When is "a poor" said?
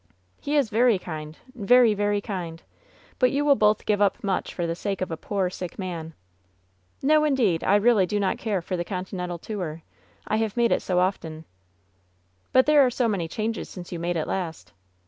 5.11-5.47